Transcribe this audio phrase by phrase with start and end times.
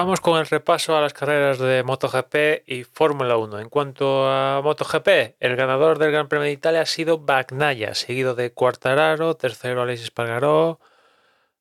[0.00, 3.58] Vamos con el repaso a las carreras de MotoGP y Fórmula 1.
[3.58, 8.36] En cuanto a MotoGP, el ganador del Gran Premio de Italia ha sido Bagnaia, seguido
[8.36, 10.78] de Quartararo, tercero Alexis Espargaró,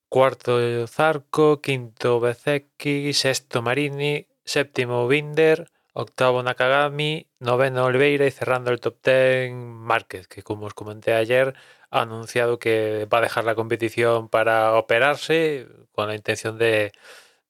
[0.07, 8.79] cuarto Zarco, quinto Bezecchi, sexto Marini, séptimo Binder, octavo Nakagami, noveno Oliveira y cerrando el
[8.79, 11.55] top ten Márquez, que como os comenté ayer
[11.89, 16.91] ha anunciado que va a dejar la competición para operarse con la intención de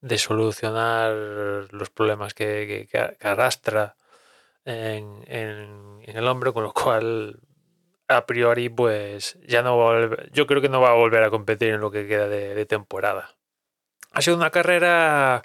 [0.02, 1.14] de solucionar
[1.72, 2.88] los problemas que,
[3.22, 3.96] arrastra
[4.66, 7.40] en, el hombre, con lo cual
[8.08, 11.30] a priori pues ya no va a yo creo que no va a volver a
[11.30, 13.36] competir en lo que queda de, temporada.
[14.12, 15.44] Ha sido una carrera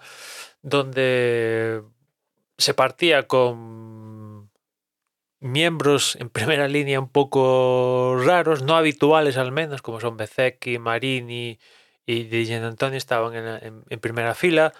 [0.62, 1.82] donde
[2.58, 4.50] se partía con
[5.40, 11.58] miembros en primera línea un poco raros, no habituales al menos, como son Bezecchi, Marini,
[12.06, 13.34] y Di Antonio estaban
[13.88, 14.72] en, primera fila.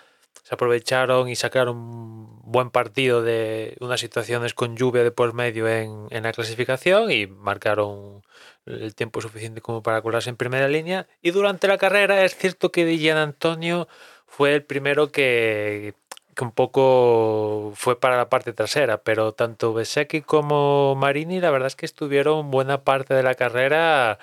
[0.43, 5.69] Se aprovecharon y sacaron un buen partido de unas situaciones con lluvia de por medio
[5.69, 8.23] en, la clasificación y marcaron
[8.67, 11.07] el tiempo suficiente como para colarse en primera línea.
[11.23, 13.89] Y durante la carrera es cierto que Di Antonio
[14.27, 15.95] fue el primero que,
[16.35, 21.69] que, un poco fue para la parte trasera, pero tanto Besecchi como Marini la verdad
[21.69, 24.19] es que estuvieron buena parte de la carrera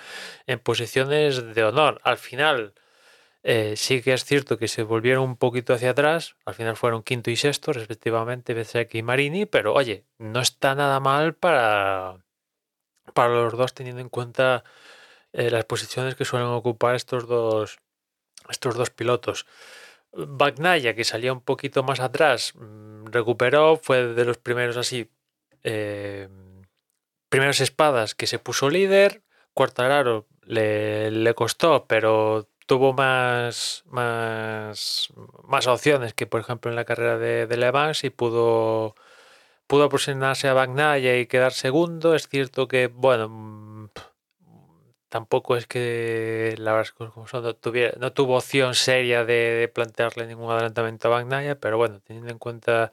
[0.47, 2.01] en posiciones de honor.
[2.03, 2.73] Al final
[3.51, 7.01] eh, sí que es cierto que se volvieron un poquito hacia atrás, al final fueron
[7.01, 12.23] quinto y sexto, respectivamente, Bezzecchi y Marini, pero oye, no está nada mal para,
[13.15, 14.63] para los dos teniendo en cuenta
[15.33, 17.79] eh, las posiciones que suelen ocupar estos dos,
[18.49, 19.47] estos dos pilotos.
[20.11, 25.09] Bagnaya, que salía un poquito más atrás, mm, recuperó, fue de los primeros así,
[25.63, 26.29] eh,
[27.29, 29.23] primeras espadas que se puso líder.
[29.55, 35.09] Cuartararo le, le costó, pero tuvo más, más,
[35.47, 37.71] más opciones que, por ejemplo, en la carrera de, de Le
[38.03, 38.95] y pudo,
[39.65, 42.13] pudo aproximarse a Bagnaia y quedar segundo.
[42.13, 43.89] Es cierto que, bueno, mm,
[45.09, 50.51] tampoco es que la verdad como no, tuviera, no tuvo opción seria de, plantearle ningún
[50.51, 52.91] adelantamiento a Bagnaia, pero bueno, teniendo en cuenta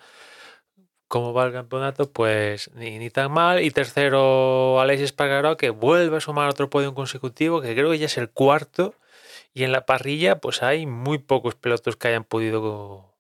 [1.08, 3.62] cómo va el campeonato, pues ni, tan mal.
[3.62, 8.06] Y tercero, Alexis Espargaró, que vuelve a sumar otro podio consecutivo, que creo que ya
[8.06, 8.94] es el cuarto
[9.56, 13.16] y en la parrilla, pues hay muy pocos pilotos que hayan podido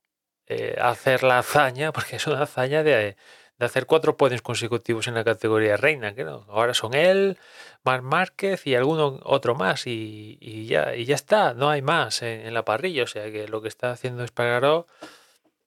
[0.46, 3.16] eh, hacer la hazaña, porque es una hazaña de,
[3.58, 6.14] hacer cuatro podios consecutivos en la categoría reina.
[6.14, 7.38] Que ahora son él,
[7.84, 9.86] Marc Márquez y alguno otro más.
[9.86, 13.04] Y, ya, y ya está, no hay más en, la parrilla.
[13.04, 14.86] O sea que lo que está haciendo Espargaró,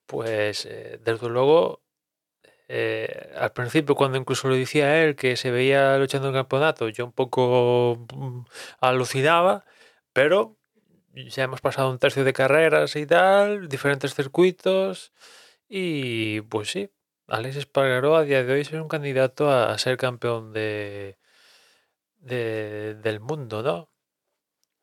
[0.06, 1.82] pues eh, desde luego
[2.68, 6.90] eh, al principio, cuando incluso lo decía él, que se veía luchando en el campeonato,
[6.90, 8.42] yo un poco mm,
[8.82, 9.66] alucinaba,
[10.14, 10.59] pero
[11.28, 15.14] ya hemos pasado un tercio de carreras y tal, diferentes circuitos.
[15.68, 16.92] Y pues sí,
[17.28, 21.18] Alex Espargaró a día de hoy es un candidato a, ser campeón de,
[22.20, 23.90] del mundo, ¿no?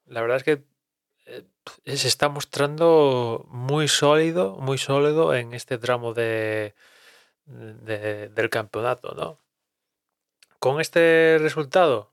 [0.07, 0.65] La verdad es que
[1.27, 6.75] eh, se está mostrando muy sólido, muy sólido en este tramo de,
[7.47, 9.41] del campeonato, ¿no?
[10.59, 12.13] Con este resultado,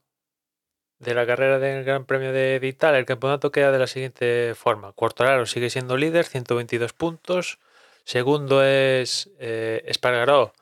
[0.98, 4.92] de la carrera del Gran Premio de Italia, el campeonato queda de la siguiente forma.
[4.92, 7.58] Quartararo sigue siendo líder, 122 puntos.
[8.04, 10.52] Segundo es eh, Espargaró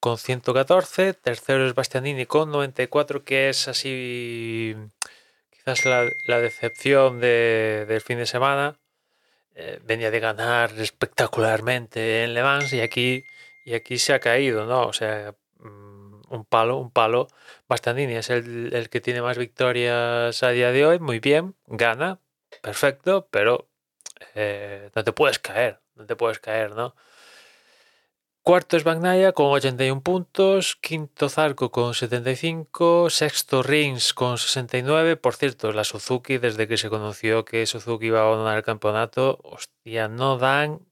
[0.00, 1.14] con 114.
[1.14, 4.74] Tercero es Bastianini con 94, que es así
[5.50, 8.78] quizás la, decepción del fin de semana.
[9.54, 13.24] Eh, venía de ganar espectacularmente en Le Mans y aquí,
[13.64, 14.86] y aquí se ha caído, ¿no?
[14.86, 15.34] O sea,
[16.30, 17.28] un palo, un palo
[17.68, 22.20] Bastianini es el, que tiene más victorias a día de hoy, muy bien, gana,
[22.62, 23.68] perfecto, pero
[24.34, 26.94] eh, no te puedes caer, no te puedes caer, ¿no?
[28.48, 35.16] Cuarto es Bagnaia con 81 puntos, quinto Zarco con 75, sexto Rins con 69.
[35.16, 39.38] Por cierto, la Suzuki, desde que se conoció que Suzuki iba a abandonar el campeonato,
[39.42, 40.87] hostia, no dan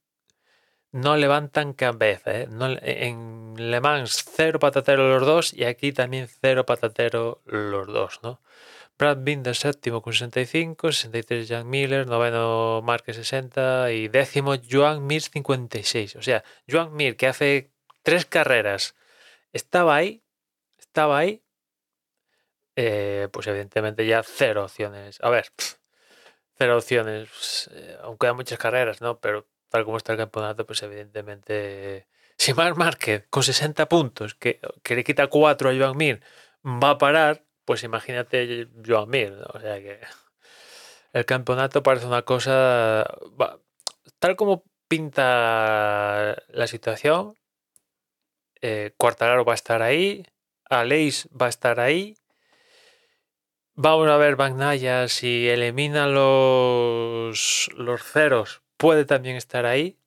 [0.93, 2.41] no levantan cabeza.
[2.41, 2.49] ¿eh?
[2.51, 8.21] No, en Le Mans cero patatero los dos y aquí también cero patatero los dos,
[8.23, 8.41] ¿no?
[8.99, 15.23] Brad Binder séptimo con 65, 63 Jan Miller, noveno Márquez 60 y décimo Joan Mir
[15.23, 16.17] 56.
[16.17, 17.73] O sea, Joan Mir que hace
[18.03, 18.95] tres carreras
[19.53, 20.23] estaba ahí,
[20.79, 21.43] estaba ahí,
[22.77, 25.19] eh, pues evidentemente ya cero opciones.
[25.23, 25.47] A ver,
[26.59, 29.21] cero opciones, eh, aunque hay muchas carreras, ¿no?
[29.21, 32.07] Pero tal como está el campeonato, pues evidentemente...
[32.39, 34.61] Si Marc Márquez con 60 puntos, que,
[34.91, 36.21] le quita 4 a Joan Mir,
[36.63, 39.33] va a parar, pues imagínate Joan Mir.
[39.55, 40.01] O sea que
[41.15, 43.07] el campeonato parece una cosa,
[44.19, 47.37] tal como pinta la situación,
[48.61, 50.27] eh, va a estar ahí,
[50.69, 52.17] Aleix va a estar ahí.
[53.75, 59.99] Vamos a ver Bagnaya si elimina los, los ceros, puede también estar ahí.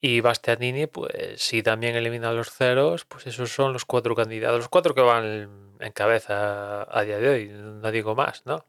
[0.00, 4.68] Y Bastianini, pues si también elimina los ceros, pues esos son los cuatro candidatos, los
[4.68, 8.64] cuatro que van en cabeza a día de hoy, no digo más, ¿no?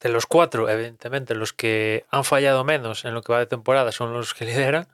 [0.00, 3.90] De los cuatro, evidentemente, los que han fallado menos en lo que va de temporada
[3.90, 4.86] son los que lideran,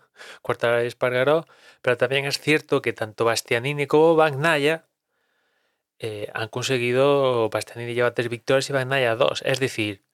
[0.43, 1.47] Cuartararo y Espargaró,
[1.83, 4.87] pero también es cierto que tanto Bastianini como Bagnaya
[5.99, 10.05] eh, han conseguido, Bastianini lleva tres victorias y Bagnaya dos, es decir,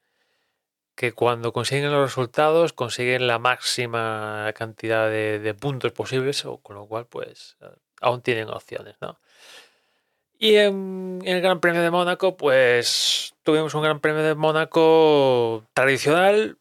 [1.01, 6.85] que cuando consiguen los resultados consiguen la máxima cantidad de, puntos posibles, o con lo
[6.85, 7.57] cual pues
[8.03, 9.19] aún tienen opciones, ¿no?
[10.39, 16.59] Y en, el Gran Premio de Mónaco, pues tuvimos un Gran Premio de Mónaco tradicional,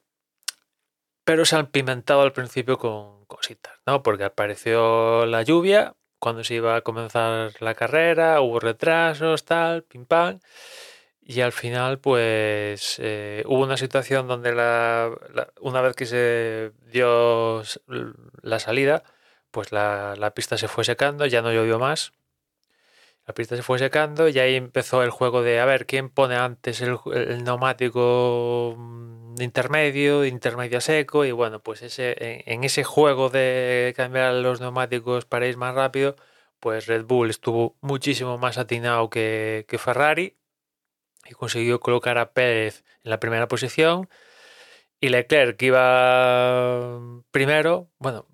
[1.25, 4.03] pero se han pimentado al principio con cositas, ¿no?
[4.03, 10.05] Porque apareció la lluvia cuando se iba a comenzar la carrera, hubo retrasos, tal, pim
[10.05, 10.39] pam.
[11.29, 15.11] Y al final, pues eh, hubo una situación donde la,
[15.61, 17.61] una vez que se dio
[18.41, 19.03] la salida,
[19.51, 22.13] pues la, pista se fue secando, ya no llovió más.
[23.27, 26.35] La pista se fue secando y ahí empezó el juego de a ver quién pone
[26.35, 26.97] antes el,
[27.43, 31.25] neumático mm, intermedio, intermedio seco.
[31.25, 32.15] Y bueno, pues ese,
[32.51, 36.15] en, ese juego de cambiar los neumáticos para ir más rápido,
[36.59, 40.38] pues Red Bull estuvo muchísimo más atinado que Ferrari
[41.29, 44.09] y consiguió colocar a Pérez en la primera posición.
[44.99, 46.99] Y Leclerc, que iba
[47.31, 48.27] primero, bueno,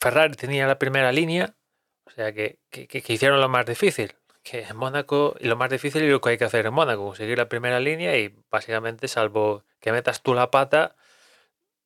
[0.00, 1.56] Ferrari tenía la primera línea,
[2.04, 6.10] o sea que, hicieron lo más difícil, que en Mónaco, y lo más difícil y
[6.10, 9.92] lo que hay que hacer en Mónaco, conseguir la primera línea y básicamente, salvo que
[9.92, 10.96] metas tú la pata,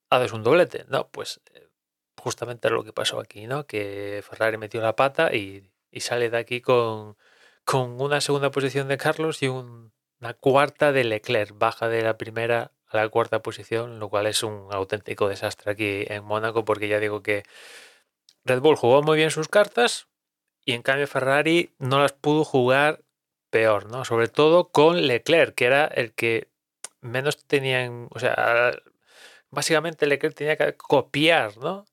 [0.09, 1.09] haces un doblete, ¿no?
[1.09, 1.67] Pues eh,
[2.17, 3.65] justamente lo que pasó aquí, ¿no?
[3.67, 7.17] Que Ferrari metió la pata y, y sale de aquí con,
[7.65, 12.17] con una segunda posición de Carlos y un la cuarta de Leclerc, baja de la
[12.17, 16.87] primera a la cuarta posición, lo cual es un auténtico desastre aquí en Mónaco, porque
[16.87, 17.43] ya digo que
[18.45, 20.07] Red Bull jugó muy bien sus cartas
[20.63, 23.01] y en cambio Ferrari no las pudo jugar
[23.49, 24.05] peor, ¿no?
[24.05, 26.47] Sobre todo con Leclerc, que era el que
[27.01, 28.71] menos tenían, o sea,
[29.49, 31.85] básicamente Leclerc tenía que copiar, ¿no?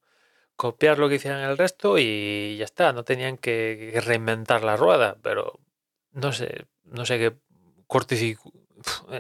[0.55, 5.17] Copiar lo que hicieran el resto y ya está, no tenían que reinventar la rueda,
[5.21, 5.59] pero
[6.13, 7.37] no sé, no sé qué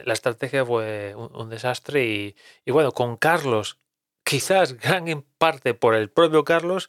[0.04, 2.34] la estrategia fue un, desastre
[2.64, 3.78] y, bueno, con Carlos,
[4.24, 6.88] quizás gran en parte por el propio Carlos,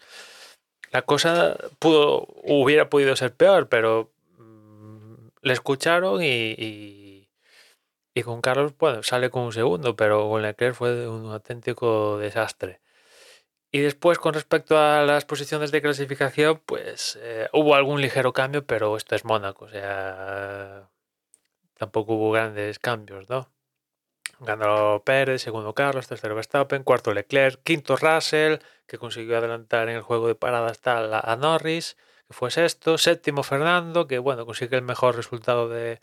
[0.92, 7.28] la cosa pudo, hubiera podido ser peor, pero mm, le escucharon y,
[8.14, 12.82] y, con Carlos, bueno, sale con un segundo, pero con Leclerc fue un auténtico desastre.
[13.72, 18.66] Y después, con respecto a las posiciones de clasificación, pues eh, hubo algún ligero cambio,
[18.66, 20.90] pero esto es Mónaco, o sea,
[21.82, 23.50] tampoco hubo grandes cambios, ¿no?
[24.40, 30.04] Ganó Pérez, segundo Carlos, tercero Verstappen, cuarto Leclerc, quinto Russell, que consiguió adelantar en el
[30.04, 31.98] juego de paradas tal a Norris,
[32.28, 36.02] que fue sexto, séptimo Fernando, que bueno, consigue el mejor resultado de,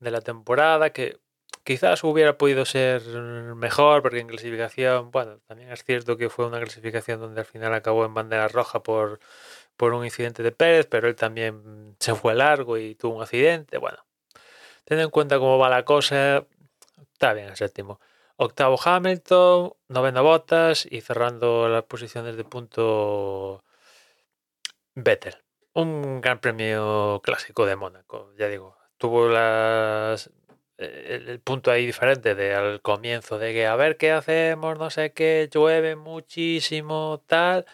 [0.00, 1.18] la temporada, que
[1.64, 3.02] quizás hubiera podido ser
[3.56, 7.72] mejor, porque en clasificación, bueno, también es cierto que fue una clasificación donde al final
[7.72, 9.20] acabó en bandera roja por,
[9.78, 13.78] por un incidente de Pérez, pero él también se fue largo y tuvo un accidente,
[13.78, 14.04] bueno,
[14.84, 16.46] Teniendo en cuenta cómo va la cosa,
[17.12, 18.00] está bien el séptimo.
[18.36, 23.64] Octavo Hamilton, novena Bottas y cerrando las posiciones de punto
[24.94, 25.36] Vettel.
[25.72, 28.76] Un gran premio clásico de Mónaco, ya digo.
[28.98, 30.30] Tuvo las,
[30.78, 35.12] el, punto ahí diferente de al comienzo de que a ver qué hacemos, no sé
[35.12, 37.66] qué, llueve muchísimo, tal.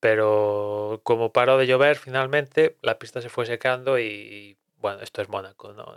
[0.00, 5.28] Pero como paró de llover, finalmente la pista se fue secando y bueno, esto es
[5.28, 5.96] Mónaco, ¿no?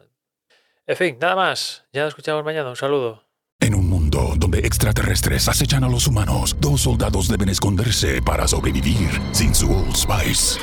[0.90, 1.84] En fin, nada más.
[1.94, 2.68] Ya nos escuchamos mañana.
[2.72, 3.24] Un saludo.
[3.60, 9.22] En un mundo donde extraterrestres acechan a los humanos, dos soldados deben esconderse para sobrevivir
[9.32, 10.60] sin su Old Spice.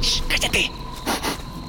[0.00, 0.70] Shh, ¡Cállate!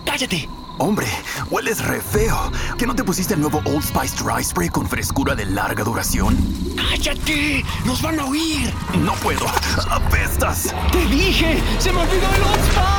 [0.06, 0.48] ¡Cállate!
[0.78, 1.08] Hombre,
[1.50, 2.52] hueles re feo.
[2.78, 6.38] ¿Que no te pusiste el nuevo Old Spice Dry Spray con frescura de larga duración?
[6.76, 7.64] ¡Cállate!
[7.88, 8.72] ¡Nos van a oír!
[9.00, 9.48] No puedo.
[9.90, 10.76] ¡Apestas!
[10.92, 11.58] ¡Te dije!
[11.80, 12.99] ¡Se me olvidó el Old Spice!